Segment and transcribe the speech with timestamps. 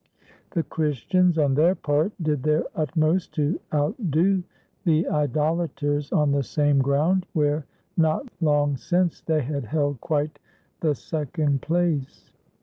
[0.49, 4.41] The Christians, on their part, did their utmost to outdo
[4.83, 10.39] the idolaters on the same ground where, not long since, they had held quite
[10.79, 12.31] the second place.